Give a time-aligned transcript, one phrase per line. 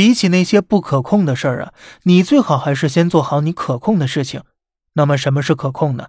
[0.00, 4.40] 比起那些不可控的事儿啊，你最好还是先做好你可控的事情。
[4.94, 6.06] 那么什么是可控呢？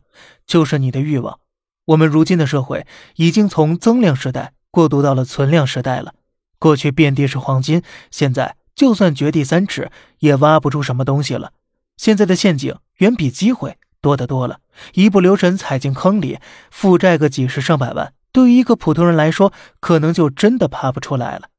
[0.48, 1.40] 就是你的欲望。
[1.88, 6.14] 我们如今的社会已经从增量时代过渡到了存量时代了。
[6.58, 11.52] 过去遍地是黄金，现在就算掘地三尺也挖不出什么东西了。
[11.98, 14.60] 现在的陷阱远比机会多得多了，
[14.94, 16.40] 一不留神踩进坑里，
[16.70, 19.52] 负债个几十上百万，对于一个普通人来说，
[19.82, 21.50] 可能就真的爬不出来了。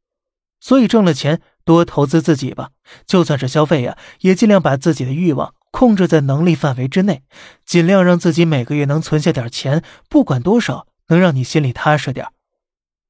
[0.63, 2.71] 所以挣了钱多投资自己吧，
[3.05, 5.55] 就算是消费呀，也尽量把自己的欲望。
[5.73, 7.23] 控制在能力范围之内，
[7.65, 12.27] 尽量让自己每个月能存下点钱，不管多少，能让你心里踏实点。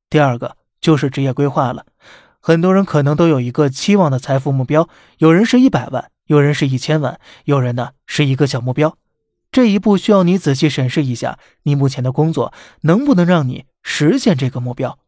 [0.08, 1.84] 第二个就是职业规划了，
[2.40, 4.88] 很多人可能都有一个期望的财富目标，
[5.18, 8.96] 有人是一百万，有人是一千万，有人呢是一个小目标。
[9.50, 14.98] 这一步需要你仔细审视一下，你目前的工作能不能让你实现这个目标。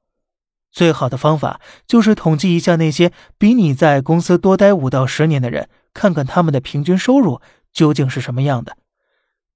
[0.74, 5.70] 最好的方法就是统计一下那些比你在公司多待五到十年的人。
[5.94, 7.40] 看看他们的平均收入
[7.72, 8.76] 究竟是什么样的，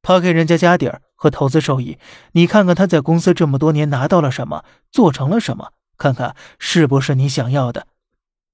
[0.00, 1.98] 抛开人家家底儿和投资收益，
[2.30, 7.88] 你看看他在公司这么多年拿到了什么，做成了什么，看看是不是你想要的。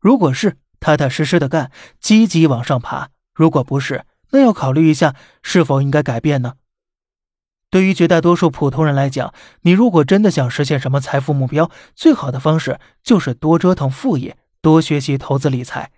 [0.01, 1.71] 如果是，踏踏实实的干，
[2.01, 6.55] 积极往上爬；如果不是，那要考虑一下是否应该改变呢？
[7.75, 15.91] 对于绝大多数普通人来讲，你如果真的想实现什么财富目标，最好的方式就是多折腾副业，多学习投资理财。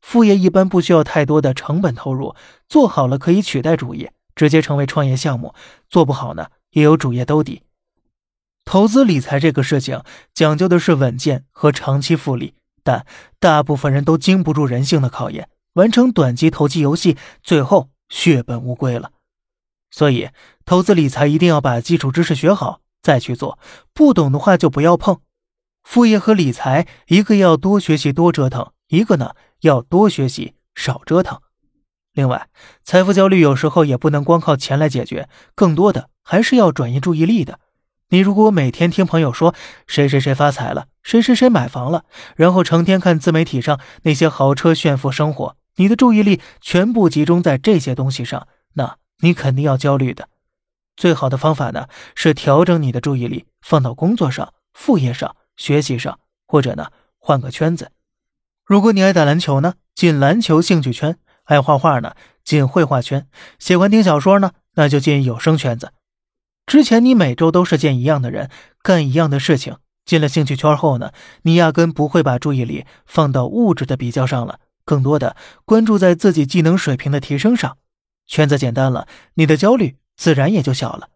[0.00, 2.34] 副业一般不需要太多的成本投入，
[2.66, 5.54] 做好了可以取代主业，直接成为创业项目；
[5.86, 7.60] 做不好呢，也有主业兜底。
[8.64, 10.02] 投资理财这个事情
[10.32, 13.04] 讲究的是稳健和长期复利，但
[13.38, 19.10] 大部分人都经不住人性的考验，完成短期投机游戏，最后血本无归了。
[19.92, 20.30] 所以，
[20.64, 23.60] 投资理财一定要把基础知识学好再去做，
[23.94, 25.20] 不懂的话就不要碰。
[25.84, 29.36] 副业和理财，一个要多学习多折腾，一个呢。
[29.62, 31.40] 要多学习，少折腾。
[32.14, 32.48] 另外，
[32.82, 37.60] 财富焦虑有时候也不能光靠钱来解决，更多的还是要转移注意力的。
[38.08, 39.54] 你如果每天听朋友说
[39.86, 42.04] 谁谁谁发财了，谁谁谁买房了，
[42.34, 50.28] 然后成天看自媒体上那些豪车炫富生活，你的注意力全部集中在这些东西上，那你肯定要焦虑的。
[50.96, 57.90] 最好的方法呢，是调整你的注意力，放到工作上、副业上、学习上，或者呢，换个圈子。
[58.64, 63.22] 如果你爱打篮球呢，进篮球兴趣圈；爱画画呢，进绘画圈；
[63.58, 65.92] 喜欢听小说呢，那就进有声圈子。
[66.66, 68.50] 之前你每周都是见一样的人，
[68.82, 69.76] 干一样的事情。
[70.04, 71.12] 进了兴趣圈后呢，
[71.42, 77.78] 你压根不会把注意力放到物质的比较上了，更多的关注在自己技能水平的提升上。
[78.32, 81.10] 圈子简单了，你的焦虑自然也就小了。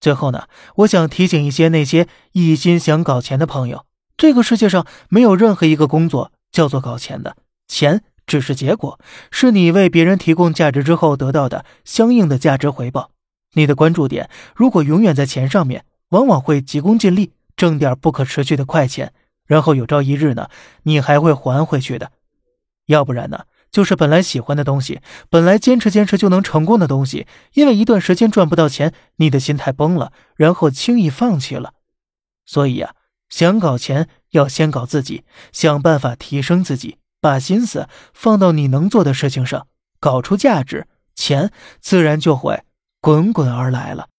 [0.00, 3.84] 最后呢，我想提醒一些那些一心想搞钱的朋友，
[4.16, 6.32] 这个世界上没有任何一个工作。
[6.50, 7.34] 叫做搞钱的
[7.66, 9.00] 钱只是结果，
[9.30, 13.10] 是你为别人提供价值之后得到的相应的价值回报。
[13.54, 19.12] 你的关注点如果永远在钱上面，往往会急功近利，挣点不可持续的快钱，
[19.46, 20.48] 然后有朝一日呢，
[20.82, 22.10] 你还会还回去的。
[22.86, 31.74] 要不然呢，就是本来喜欢的东西，本来坚持坚持就能成功的东西，因为一段时间赚不到钱，你的心态崩了，然后轻易放弃了。
[32.46, 32.94] 所以呀。
[33.28, 39.68] 想搞钱，要先搞自己，想办法提升自己，把心思放到你能做的事情上，
[39.98, 41.50] 搞出价值，钱
[41.80, 42.62] 自然就会
[43.00, 44.10] 滚滚而来了。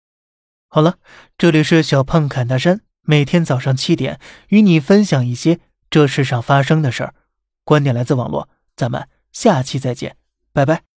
[0.67, 0.95] 好了，
[1.37, 5.59] 这里是小胖侃大山，每天早上七点与你分享一些
[5.91, 7.13] 这世上发生的事儿，
[7.63, 10.15] 观点来自网络，咱们下期再见，
[10.53, 10.92] 拜拜。